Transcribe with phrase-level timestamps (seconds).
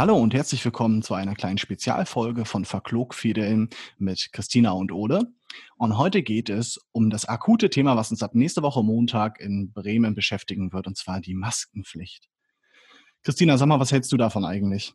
[0.00, 3.68] Hallo und herzlich willkommen zu einer kleinen Spezialfolge von Verklogfiedeln
[3.98, 5.30] mit Christina und Ole.
[5.76, 9.74] Und heute geht es um das akute Thema, was uns ab nächste Woche Montag in
[9.74, 12.30] Bremen beschäftigen wird, und zwar die Maskenpflicht.
[13.22, 14.94] Christina, sag mal, was hältst du davon eigentlich?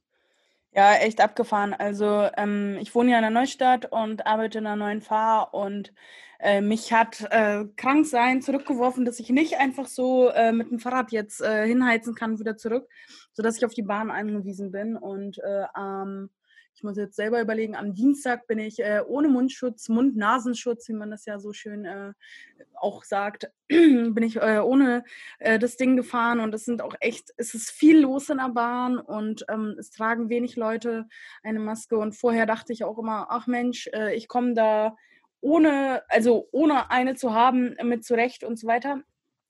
[0.75, 1.73] Ja, echt abgefahren.
[1.73, 5.93] Also ähm, ich wohne ja in der Neustadt und arbeite in einer neuen Fahr und
[6.39, 10.79] äh, mich hat äh, krank sein zurückgeworfen, dass ich nicht einfach so äh, mit dem
[10.79, 12.89] Fahrrad jetzt äh, hinheizen kann wieder zurück,
[13.31, 16.29] sodass ich auf die Bahn angewiesen bin und äh, ähm,
[16.75, 21.09] ich muss jetzt selber überlegen, am Dienstag bin ich äh, ohne Mundschutz, Mund-Nasenschutz, wie man
[21.09, 22.11] das ja so schön äh,
[22.73, 25.05] auch sagt, bin ich äh, ohne
[25.39, 28.49] äh, das Ding gefahren und es sind auch echt, es ist viel los in der
[28.49, 31.07] Bahn und ähm, es tragen wenig Leute
[31.43, 34.97] eine Maske und vorher dachte ich auch immer, ach Mensch, äh, ich komme da
[35.39, 39.01] ohne, also ohne eine zu haben, mit zurecht und so weiter.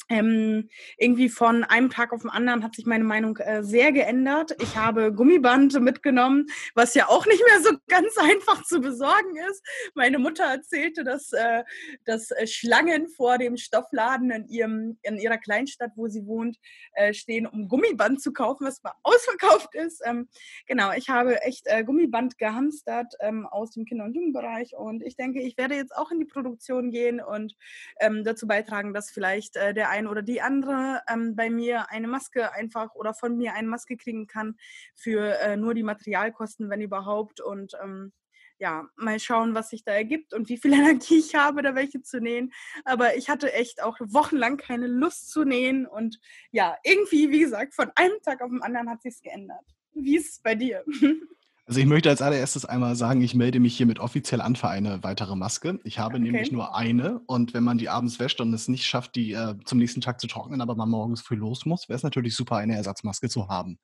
[0.07, 4.55] Ähm, irgendwie von einem Tag auf den anderen hat sich meine Meinung äh, sehr geändert.
[4.61, 9.63] Ich habe Gummiband mitgenommen, was ja auch nicht mehr so ganz einfach zu besorgen ist.
[9.95, 11.63] Meine Mutter erzählte, dass, äh,
[12.05, 16.57] dass äh, Schlangen vor dem Stoffladen in, ihrem, in ihrer Kleinstadt, wo sie wohnt,
[16.93, 20.03] äh, stehen, um Gummiband zu kaufen, was mal ausverkauft ist.
[20.05, 20.29] Ähm,
[20.67, 25.15] genau, ich habe echt äh, Gummiband gehamstert ähm, aus dem Kinder- und Jugendbereich und ich
[25.15, 27.55] denke, ich werde jetzt auch in die Produktion gehen und
[27.99, 32.07] ähm, dazu beitragen, dass vielleicht äh, der ein oder die andere ähm, bei mir eine
[32.07, 34.55] Maske einfach oder von mir eine Maske kriegen kann
[34.93, 37.39] für äh, nur die Materialkosten, wenn überhaupt.
[37.41, 38.11] Und ähm,
[38.57, 42.01] ja, mal schauen, was sich da ergibt und wie viel Energie ich habe, da welche
[42.01, 42.51] zu nähen.
[42.83, 45.85] Aber ich hatte echt auch wochenlang keine Lust zu nähen.
[45.85, 46.19] Und
[46.51, 49.65] ja, irgendwie, wie gesagt, von einem Tag auf den anderen hat sich geändert.
[49.93, 50.83] Wie ist es bei dir?
[51.67, 55.03] Also ich möchte als allererstes einmal sagen, ich melde mich hiermit offiziell an für eine
[55.03, 55.79] weitere Maske.
[55.83, 56.23] Ich habe okay.
[56.23, 59.55] nämlich nur eine und wenn man die abends wäscht und es nicht schafft, die äh,
[59.65, 62.57] zum nächsten Tag zu trocknen, aber man morgens früh los muss, wäre es natürlich super,
[62.57, 63.79] eine Ersatzmaske zu haben.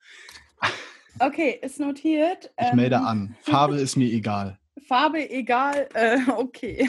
[1.18, 2.52] Okay, ist notiert.
[2.58, 3.36] Ich ähm, melde an.
[3.42, 4.58] Farbe ist mir egal.
[4.86, 6.88] Farbe egal, äh, okay.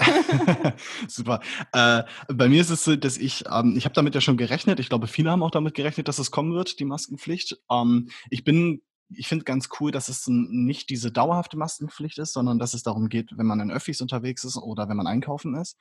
[1.08, 1.42] Super.
[1.74, 4.80] Äh, bei mir ist es so, dass ich, ähm, ich habe damit ja schon gerechnet.
[4.80, 7.60] Ich glaube, viele haben auch damit gerechnet, dass es kommen wird, die Maskenpflicht.
[7.70, 8.82] Ähm, ich bin
[9.16, 13.10] ich finde ganz cool, dass es nicht diese dauerhafte Maskenpflicht ist, sondern dass es darum
[13.10, 15.78] geht, wenn man in Öffis unterwegs ist oder wenn man einkaufen ist.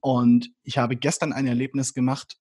[0.00, 2.38] Und ich habe gestern ein Erlebnis gemacht,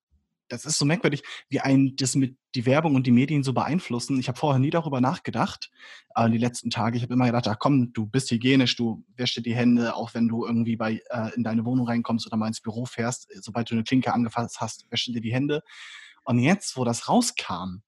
[0.49, 4.19] das ist so merkwürdig, wie ein das mit die Werbung und die Medien so beeinflussen.
[4.19, 5.69] Ich habe vorher nie darüber nachgedacht,
[6.15, 6.97] äh, die letzten Tage.
[6.97, 10.13] Ich habe immer gedacht, ach komm, du bist hygienisch, du wäschst dir die Hände, auch
[10.13, 13.27] wenn du irgendwie bei, äh, in deine Wohnung reinkommst oder mal ins Büro fährst.
[13.41, 15.63] Sobald du eine Klinke angefasst hast, wäschst du dir die Hände.
[16.23, 17.81] Und jetzt, wo das rauskam,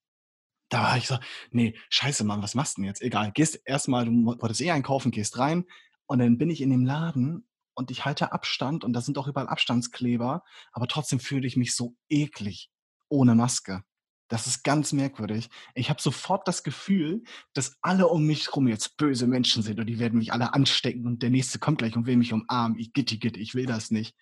[0.70, 1.18] da war ich so,
[1.52, 3.02] nee, scheiße, Mann, was machst du denn jetzt?
[3.02, 5.66] Egal, gehst erstmal, du wolltest eh einkaufen, gehst rein
[6.06, 9.28] und dann bin ich in dem Laden und ich halte Abstand und da sind auch
[9.28, 12.70] überall Abstandskleber, aber trotzdem fühle ich mich so eklig
[13.10, 13.84] ohne Maske.
[14.30, 15.50] Das ist ganz merkwürdig.
[15.74, 19.88] Ich habe sofort das Gefühl, dass alle um mich herum jetzt böse Menschen sind und
[19.88, 22.78] die werden mich alle anstecken und der nächste kommt gleich und will mich umarmen.
[22.78, 24.16] Ich gitti gitti, ich will das nicht.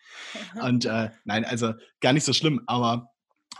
[0.62, 3.12] Und äh, nein, also gar nicht so schlimm, aber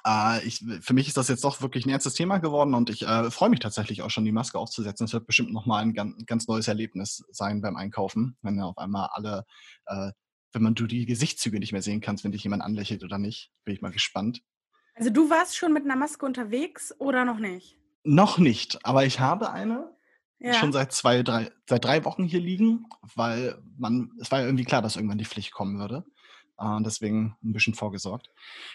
[0.07, 3.06] äh, ich, für mich ist das jetzt doch wirklich ein ernstes Thema geworden und ich
[3.06, 5.06] äh, freue mich tatsächlich auch schon, die Maske aufzusetzen.
[5.06, 9.09] Es wird bestimmt nochmal ein ganz, ganz neues Erlebnis sein beim Einkaufen, wenn auf einmal
[9.12, 9.46] alle,
[9.85, 10.12] äh,
[10.53, 13.51] wenn man du die Gesichtszüge nicht mehr sehen kannst, wenn dich jemand anlächelt oder nicht.
[13.66, 14.41] Bin ich mal gespannt.
[14.96, 17.78] Also du warst schon mit einer Maske unterwegs oder noch nicht?
[18.03, 19.91] Noch nicht, aber ich habe eine
[20.40, 20.53] ja.
[20.53, 22.85] schon seit zwei, drei, seit drei Wochen hier liegen,
[23.16, 26.06] weil man, es war ja irgendwie klar, dass irgendwann die Pflicht kommen würde.
[26.59, 28.29] Äh, deswegen ein bisschen vorgesorgt.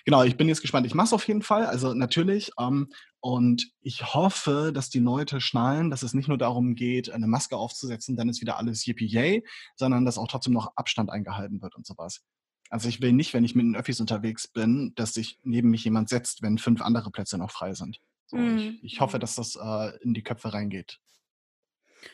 [0.04, 0.86] Genau, ich bin jetzt gespannt.
[0.86, 2.52] Ich mache es auf jeden Fall, also natürlich.
[2.58, 7.26] Ähm, und ich hoffe, dass die Leute schnallen, dass es nicht nur darum geht, eine
[7.26, 9.44] Maske aufzusetzen, dann ist wieder alles yippie yay,
[9.76, 12.24] sondern dass auch trotzdem noch Abstand eingehalten wird und sowas.
[12.70, 15.84] Also ich will nicht, wenn ich mit den Öffis unterwegs bin, dass sich neben mich
[15.84, 18.00] jemand setzt, wenn fünf andere Plätze noch frei sind.
[18.26, 18.58] So, mm.
[18.58, 20.98] ich, ich, hoffe, dass das äh, in die Köpfe reingeht.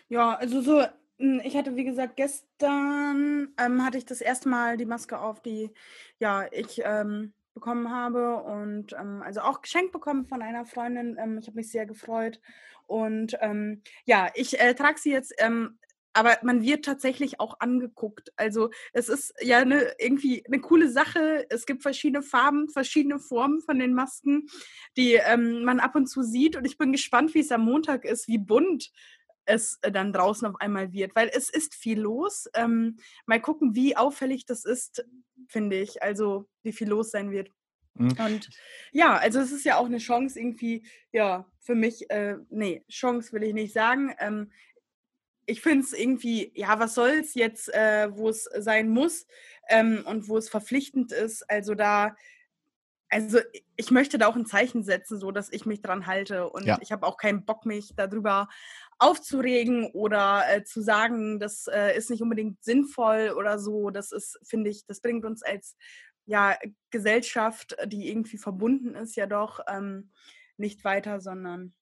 [0.08, 0.84] Ja, also so
[1.18, 5.70] ich hatte, wie gesagt, gestern ähm, hatte ich das erste Mal die Maske auf, die
[6.20, 11.16] ja ich ähm, bekommen habe und ähm, also auch geschenkt bekommen von einer Freundin.
[11.18, 12.40] Ähm, ich habe mich sehr gefreut
[12.86, 15.34] und ähm, ja, ich äh, trage sie jetzt.
[15.38, 15.78] Ähm,
[16.14, 18.32] aber man wird tatsächlich auch angeguckt.
[18.36, 21.46] Also es ist ja eine, irgendwie eine coole Sache.
[21.48, 24.48] Es gibt verschiedene Farben, verschiedene Formen von den Masken,
[24.96, 26.56] die man ab und zu sieht.
[26.56, 28.90] Und ich bin gespannt, wie es am Montag ist, wie bunt
[29.48, 32.48] es äh, dann draußen auf einmal wird, weil es ist viel los.
[32.54, 35.04] Ähm, mal gucken, wie auffällig das ist,
[35.48, 37.50] finde ich, also wie viel los sein wird.
[37.94, 38.16] Mhm.
[38.24, 38.50] Und
[38.92, 43.32] ja, also es ist ja auch eine Chance irgendwie, ja, für mich, äh, nee, Chance
[43.32, 44.14] will ich nicht sagen.
[44.18, 44.52] Ähm,
[45.46, 49.26] ich finde es irgendwie, ja, was soll es jetzt, äh, wo es sein muss
[49.68, 51.48] ähm, und wo es verpflichtend ist.
[51.50, 52.14] Also da
[53.10, 53.38] also
[53.76, 56.78] ich möchte da auch ein Zeichen setzen, so dass ich mich dran halte und ja.
[56.80, 58.48] ich habe auch keinen Bock, mich darüber
[58.98, 63.90] aufzuregen oder äh, zu sagen, das äh, ist nicht unbedingt sinnvoll oder so.
[63.90, 65.76] Das ist, finde ich, das bringt uns als
[66.26, 66.56] ja,
[66.90, 70.10] Gesellschaft, die irgendwie verbunden ist, ja doch ähm,
[70.56, 71.72] nicht weiter, sondern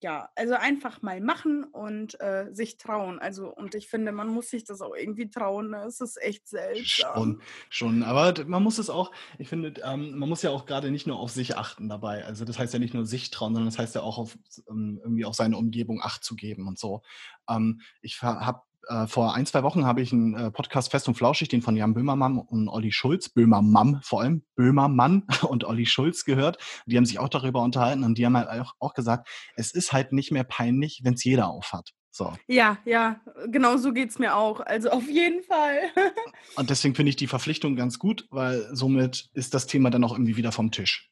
[0.00, 3.18] ja, also einfach mal machen und äh, sich trauen.
[3.18, 5.70] Also, und ich finde, man muss sich das auch irgendwie trauen.
[5.70, 5.84] Ne?
[5.86, 7.14] Es ist echt seltsam.
[7.14, 8.02] Schon, schon.
[8.04, 11.18] Aber man muss es auch, ich finde, ähm, man muss ja auch gerade nicht nur
[11.18, 12.24] auf sich achten dabei.
[12.24, 15.00] Also, das heißt ja nicht nur sich trauen, sondern das heißt ja auch auf ähm,
[15.02, 17.02] irgendwie auf seine Umgebung Acht zu geben und so.
[17.48, 21.14] Ähm, ich habe äh, vor ein, zwei Wochen habe ich einen äh, Podcast Fest und
[21.14, 26.24] Flauschig, den von Jan Böhmermann und Olli Schulz, Böhmermann vor allem, Böhmermann und Olli Schulz
[26.24, 26.58] gehört.
[26.86, 29.92] Die haben sich auch darüber unterhalten und die haben halt auch, auch gesagt, es ist
[29.92, 31.92] halt nicht mehr peinlich, wenn es jeder aufhat.
[32.10, 32.32] So.
[32.46, 34.60] Ja, ja, genau so geht es mir auch.
[34.60, 35.78] Also auf jeden Fall.
[36.56, 40.12] und deswegen finde ich die Verpflichtung ganz gut, weil somit ist das Thema dann auch
[40.12, 41.10] irgendwie wieder vom Tisch.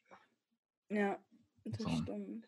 [0.89, 1.17] Ja,
[1.65, 1.89] das so.
[1.89, 2.46] stimmt.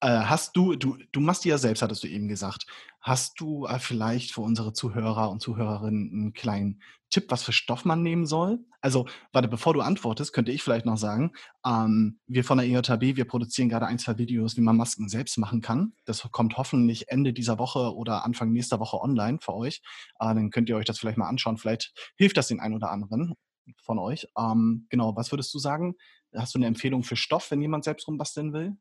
[0.00, 2.66] Äh, hast du, du, du machst die ja selbst, hattest du eben gesagt.
[3.00, 7.84] Hast du äh, vielleicht für unsere Zuhörer und Zuhörerinnen einen kleinen Tipp, was für Stoff
[7.84, 8.60] man nehmen soll?
[8.80, 11.32] Also, warte, bevor du antwortest, könnte ich vielleicht noch sagen,
[11.66, 15.36] ähm, wir von der EJB, wir produzieren gerade ein, zwei Videos, wie man Masken selbst
[15.38, 15.92] machen kann.
[16.04, 19.82] Das kommt hoffentlich Ende dieser Woche oder Anfang nächster Woche online für euch.
[20.18, 21.56] Äh, dann könnt ihr euch das vielleicht mal anschauen.
[21.56, 23.34] Vielleicht hilft das den einen oder anderen
[23.82, 24.26] von euch.
[24.38, 25.94] Ähm, genau, was würdest du sagen?
[26.34, 28.76] Hast du eine Empfehlung für Stoff, wenn jemand selbst rumbasteln will?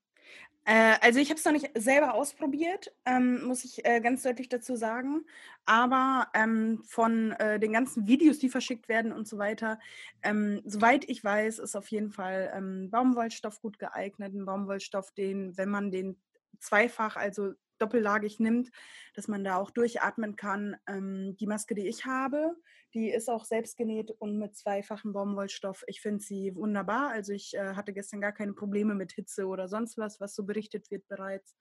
[0.66, 4.50] Äh, also ich habe es noch nicht selber ausprobiert, ähm, muss ich äh, ganz deutlich
[4.50, 5.26] dazu sagen.
[5.66, 9.80] Aber ähm, von äh, den ganzen Videos, die verschickt werden und so weiter,
[10.22, 14.34] ähm, soweit ich weiß, ist auf jeden Fall ähm, Baumwollstoff gut geeignet.
[14.34, 16.18] Ein Baumwollstoff, den, wenn man den
[16.60, 18.70] zweifach, also doppellagig nimmt,
[19.14, 20.76] dass man da auch durchatmen kann.
[20.88, 22.56] Ähm, die Maske, die ich habe,
[22.94, 25.84] die ist auch selbst genäht und mit zweifachem Baumwollstoff.
[25.88, 27.10] Ich finde sie wunderbar.
[27.10, 30.44] Also ich äh, hatte gestern gar keine Probleme mit Hitze oder sonst was, was so
[30.44, 31.56] berichtet wird bereits.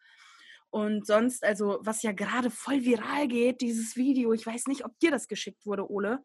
[0.70, 4.98] Und sonst, also was ja gerade voll viral geht, dieses Video, ich weiß nicht, ob
[4.98, 6.22] dir das geschickt wurde, Ole,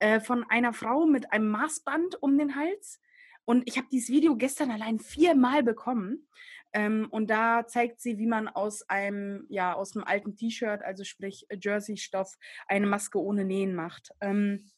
[0.00, 3.00] äh, von einer Frau mit einem Maßband um den Hals.
[3.44, 6.28] Und ich habe dieses Video gestern allein viermal bekommen.
[6.72, 11.04] Ähm, und da zeigt sie, wie man aus einem, ja, aus einem alten T-Shirt, also
[11.04, 12.34] sprich Jersey-Stoff,
[12.66, 14.10] eine Maske ohne Nähen macht.
[14.20, 14.70] Ähm,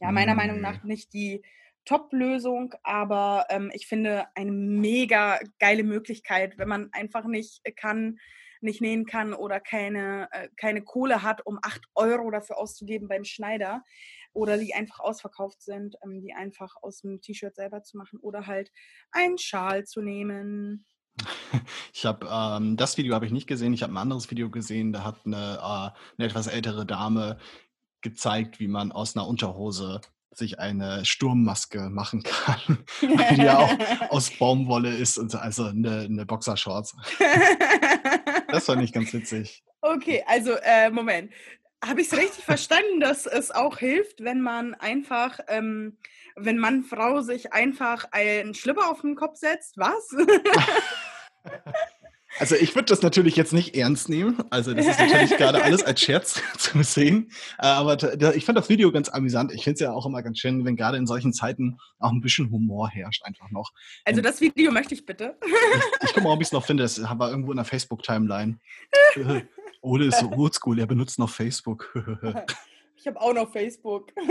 [0.00, 0.62] ja, meiner Meinung hm.
[0.62, 1.42] nach nicht die
[1.84, 8.18] Top-Lösung, aber ähm, ich finde eine mega geile Möglichkeit, wenn man einfach nicht kann,
[8.60, 13.24] nicht nähen kann oder keine, äh, keine Kohle hat, um 8 Euro dafür auszugeben beim
[13.24, 13.82] Schneider
[14.32, 18.46] oder die einfach ausverkauft sind, ähm, die einfach aus dem T-Shirt selber zu machen oder
[18.46, 18.70] halt
[19.10, 20.86] einen Schal zu nehmen.
[21.92, 23.72] Ich habe ähm, das Video habe ich nicht gesehen.
[23.72, 24.92] Ich habe ein anderes Video gesehen.
[24.92, 27.38] Da hat eine, äh, eine etwas ältere Dame
[28.00, 30.00] gezeigt, wie man aus einer Unterhose
[30.32, 33.76] sich eine Sturmmaske machen kann, die ja auch
[34.10, 36.96] aus Baumwolle ist und also eine, eine Boxershorts.
[38.48, 39.64] das fand ich ganz witzig.
[39.80, 41.32] Okay, also äh, Moment.
[41.82, 45.96] Habe ich es richtig verstanden, dass es auch hilft, wenn man einfach, ähm,
[46.36, 49.78] wenn Mann, Frau sich einfach einen Schlipper auf den Kopf setzt?
[49.78, 50.14] Was?
[52.38, 54.38] Also ich würde das natürlich jetzt nicht ernst nehmen.
[54.50, 57.30] Also das ist natürlich gerade alles als Scherz zu sehen.
[57.58, 57.98] Äh, aber
[58.34, 59.52] ich fand das Video ganz amüsant.
[59.52, 62.20] Ich finde es ja auch immer ganz schön, wenn gerade in solchen Zeiten auch ein
[62.20, 63.72] bisschen Humor herrscht einfach noch.
[64.04, 65.36] Also das Video möchte ich bitte.
[65.44, 66.84] Ich, ich gucke mal, ob ich es noch finde.
[66.84, 68.58] Das war irgendwo in der Facebook-Timeline.
[69.82, 71.92] Ole ist so oldschool, er benutzt noch Facebook.
[73.00, 74.12] ich habe auch noch Facebook.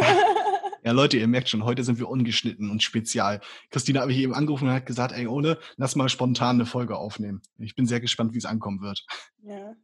[0.82, 3.42] Ja, Leute, ihr merkt schon, heute sind wir ungeschnitten und spezial.
[3.70, 6.98] Christina habe ich eben angerufen und hat gesagt, ey, Ole, lass mal spontan eine Folge
[6.98, 7.42] aufnehmen.
[7.58, 9.06] Ich bin sehr gespannt, wie es ankommen wird.
[9.44, 9.76] Ja,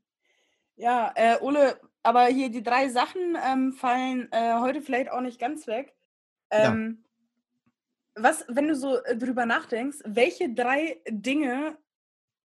[0.77, 5.37] ja äh, Ole, aber hier die drei Sachen ähm, fallen äh, heute vielleicht auch nicht
[5.37, 5.93] ganz weg.
[6.49, 7.03] Ähm,
[8.15, 8.23] ja.
[8.23, 11.77] Was, wenn du so äh, drüber nachdenkst, welche drei Dinge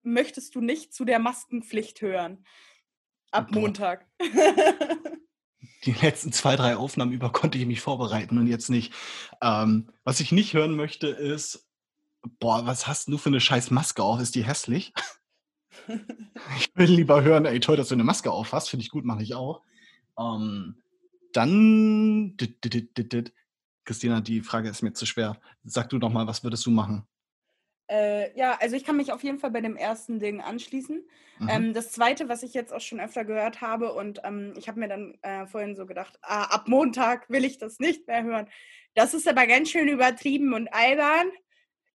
[0.01, 2.43] möchtest du nicht zu der Maskenpflicht hören?
[3.29, 4.07] Ab oh Montag.
[5.85, 8.93] die letzten zwei, drei Aufnahmen über konnte ich mich vorbereiten und jetzt nicht.
[9.41, 11.67] Ähm, was ich nicht hören möchte, ist,
[12.39, 14.19] boah, was hast du für eine scheiß Maske auf?
[14.19, 14.93] Ist die hässlich?
[15.87, 18.69] ich will lieber hören, ey, toll, dass du eine Maske auf hast.
[18.69, 19.61] Finde ich gut, mache ich auch.
[20.17, 20.75] Ähm,
[21.33, 22.35] dann,
[23.85, 25.39] Christina, die Frage ist mir zu schwer.
[25.63, 27.05] Sag du doch mal, was würdest du machen?
[27.89, 31.07] Äh, ja, also ich kann mich auf jeden Fall bei dem ersten Ding anschließen.
[31.39, 31.49] Mhm.
[31.49, 34.79] Ähm, das zweite, was ich jetzt auch schon öfter gehört habe, und ähm, ich habe
[34.79, 38.47] mir dann äh, vorhin so gedacht, ah, ab Montag will ich das nicht mehr hören.
[38.93, 41.31] Das ist aber ganz schön übertrieben und albern.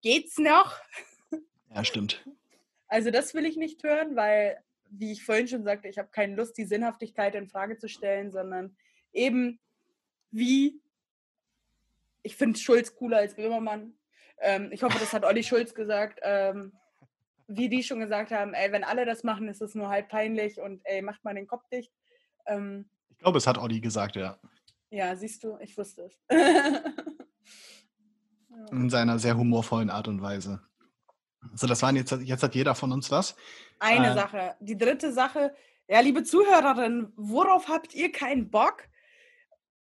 [0.02, 0.78] Geht's noch?
[1.74, 2.24] Ja, stimmt.
[2.88, 6.36] Also das will ich nicht hören, weil, wie ich vorhin schon sagte, ich habe keine
[6.36, 8.76] Lust, die Sinnhaftigkeit in Frage zu stellen, sondern
[9.12, 9.58] eben
[10.30, 10.80] wie
[12.24, 13.92] ich finde Schulz cooler als Böhmermann.
[14.40, 16.20] Ähm, ich hoffe, das hat Olli Schulz gesagt.
[16.22, 16.72] Ähm,
[17.46, 20.60] wie die schon gesagt haben, ey, wenn alle das machen, ist es nur halb peinlich
[20.60, 21.92] und ey, macht mal den Kopf dicht.
[22.46, 24.38] Ähm, ich glaube, es hat Olli gesagt, ja.
[24.90, 26.18] Ja, siehst du, ich wusste es.
[28.70, 30.62] In seiner sehr humorvollen Art und Weise.
[31.54, 33.36] So, das waren jetzt, jetzt hat jeder von uns was.
[33.78, 34.54] Eine äh, Sache.
[34.60, 35.54] Die dritte Sache,
[35.88, 38.84] ja, liebe Zuhörerinnen, worauf habt ihr keinen Bock,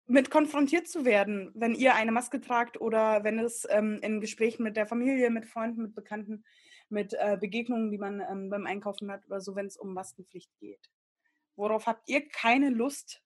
[0.06, 4.64] mit konfrontiert zu werden, wenn ihr eine Maske tragt oder wenn es ähm, in Gesprächen
[4.64, 6.44] mit der Familie, mit Freunden, mit Bekannten,
[6.90, 10.52] mit äh, Begegnungen, die man ähm, beim Einkaufen hat oder so, wenn es um Maskenpflicht
[10.60, 10.90] geht?
[11.56, 13.22] Worauf habt ihr keine Lust?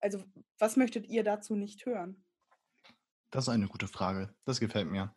[0.00, 0.22] Also,
[0.58, 2.24] was möchtet ihr dazu nicht hören?
[3.30, 4.34] Das ist eine gute Frage.
[4.44, 5.14] Das gefällt mir.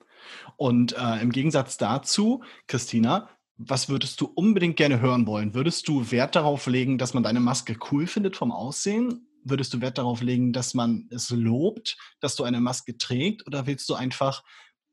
[0.58, 5.54] Und äh, im Gegensatz dazu, Christina, was würdest du unbedingt gerne hören wollen?
[5.54, 9.28] Würdest du Wert darauf legen, dass man deine Maske cool findet vom Aussehen?
[9.44, 13.46] Würdest du Wert darauf legen, dass man es lobt, dass du eine Maske trägst?
[13.48, 14.44] Oder willst du einfach,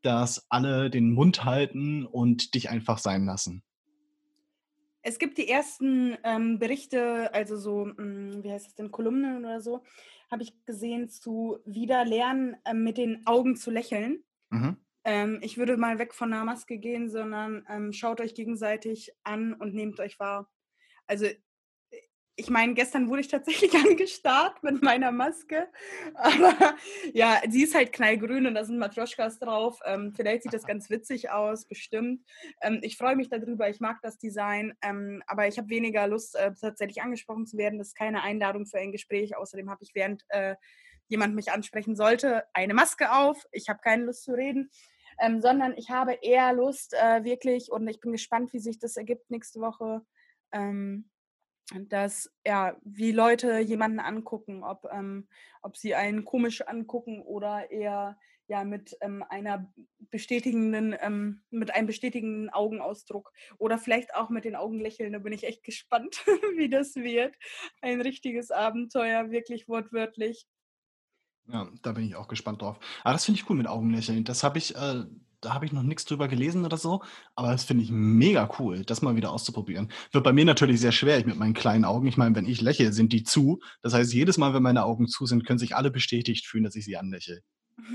[0.02, 3.62] dass alle den Mund halten und dich einfach sein lassen?
[5.02, 9.44] Es gibt die ersten ähm, Berichte, also so, mh, hm, wie heißt das denn, Kolumnen
[9.44, 9.82] oder so,
[10.30, 14.24] habe ich gesehen, zu wieder lernen, äh, mit den Augen zu lächeln.
[14.50, 14.76] Mhm.
[15.04, 19.54] Ähm, ich würde mal weg von der Maske gehen, sondern ähm, schaut euch gegenseitig an
[19.54, 20.50] und nehmt euch wahr.
[21.06, 21.26] Also
[22.38, 25.68] ich meine, gestern wurde ich tatsächlich angestarrt mit meiner Maske.
[26.14, 26.76] Aber
[27.12, 29.80] ja, sie ist halt knallgrün und da sind Matroschkas drauf.
[29.84, 32.24] Ähm, vielleicht sieht das ganz witzig aus, bestimmt.
[32.62, 34.72] Ähm, ich freue mich darüber, ich mag das Design.
[34.82, 37.78] Ähm, aber ich habe weniger Lust, äh, tatsächlich angesprochen zu werden.
[37.78, 39.36] Das ist keine Einladung für ein Gespräch.
[39.36, 40.54] Außerdem habe ich, während äh,
[41.08, 43.46] jemand mich ansprechen sollte, eine Maske auf.
[43.50, 44.70] Ich habe keine Lust zu reden.
[45.20, 48.96] Ähm, sondern ich habe eher Lust, äh, wirklich, und ich bin gespannt, wie sich das
[48.96, 50.02] ergibt nächste Woche
[50.52, 51.10] ähm,
[51.88, 55.28] dass ja, wie Leute jemanden angucken, ob, ähm,
[55.62, 59.70] ob sie einen komisch angucken oder eher ja mit ähm, einer
[60.10, 65.12] bestätigenden, ähm, mit einem bestätigenden Augenausdruck oder vielleicht auch mit den Augen lächeln.
[65.12, 66.24] Da bin ich echt gespannt,
[66.56, 67.36] wie das wird.
[67.82, 70.46] Ein richtiges Abenteuer, wirklich wortwörtlich.
[71.50, 72.78] Ja, da bin ich auch gespannt drauf.
[73.02, 74.24] Aber das finde ich cool mit Augenlächeln.
[74.24, 75.04] Das habe ich äh,
[75.40, 77.02] da habe ich noch nichts drüber gelesen oder so,
[77.34, 79.92] aber das finde ich mega cool, das mal wieder auszuprobieren.
[80.12, 82.06] Wird bei mir natürlich sehr schwer, ich mit meinen kleinen Augen.
[82.06, 83.60] Ich meine, wenn ich lächle, sind die zu.
[83.82, 86.76] Das heißt, jedes Mal, wenn meine Augen zu sind, können sich alle bestätigt fühlen, dass
[86.76, 87.40] ich sie anlächle.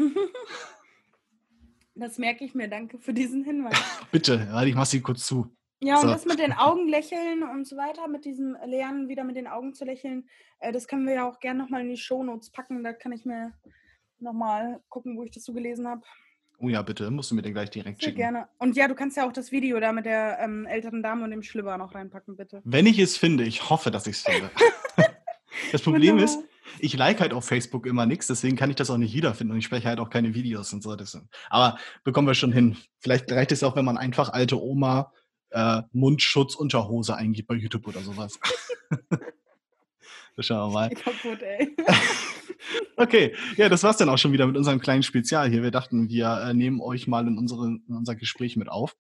[1.96, 2.68] Das merke ich mir.
[2.68, 3.78] Danke für diesen Hinweis.
[4.12, 5.56] Bitte, ich mache sie kurz zu.
[5.80, 6.08] Ja, und so.
[6.08, 9.74] das mit den Augen lächeln und so weiter, mit diesem Lernen, wieder mit den Augen
[9.74, 12.84] zu lächeln, äh, das können wir ja auch gerne nochmal in die Shownotes packen.
[12.84, 13.54] Da kann ich mir
[14.20, 16.02] nochmal gucken, wo ich das so gelesen habe.
[16.64, 18.20] Oh ja, bitte, musst du mir den gleich direkt Sehr schicken.
[18.20, 18.48] gerne.
[18.58, 21.32] Und ja, du kannst ja auch das Video da mit der ähm, älteren Dame und
[21.32, 22.62] dem Schlüpper noch reinpacken, bitte.
[22.64, 24.50] Wenn ich es finde, ich hoffe, dass ich es finde.
[25.74, 26.40] das Problem ist,
[26.80, 29.60] ich like halt auf Facebook immer nichts, deswegen kann ich das auch nicht wiederfinden und
[29.60, 30.96] ich spreche halt auch keine Videos und so.
[30.96, 32.78] Das aber bekommen wir schon hin.
[33.00, 35.12] Vielleicht reicht es auch, wenn man einfach alte Oma
[35.50, 38.40] äh, Mundschutz Unterhose eingibt bei YouTube oder sowas.
[40.40, 40.90] schauen wir mal.
[40.96, 41.76] Kaputt, ey.
[42.96, 45.64] Okay, ja, das war's dann auch schon wieder mit unserem kleinen Spezial hier.
[45.64, 48.96] Wir dachten, wir äh, nehmen euch mal in, unsere, in unser Gespräch mit auf.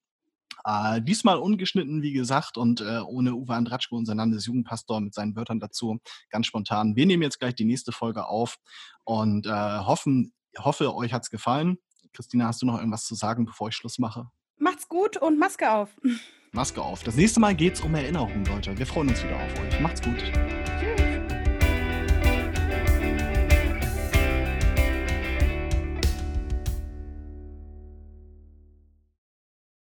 [0.65, 5.59] Äh, diesmal ungeschnitten, wie gesagt, und äh, ohne Uwe Andratschko, unser Landesjugendpastor, mit seinen Wörtern
[5.59, 5.99] dazu,
[6.29, 6.95] ganz spontan.
[6.95, 8.57] Wir nehmen jetzt gleich die nächste Folge auf
[9.03, 11.77] und äh, hoffen, hoffe, euch hat's gefallen.
[12.13, 14.29] Christina, hast du noch irgendwas zu sagen, bevor ich Schluss mache?
[14.57, 15.89] Macht's gut und Maske auf.
[16.51, 17.03] Maske auf.
[17.03, 18.77] Das nächste Mal geht's um Erinnerungen, Leute.
[18.77, 19.79] Wir freuen uns wieder auf euch.
[19.79, 20.19] Macht's gut.
[20.79, 21.02] Tschüss.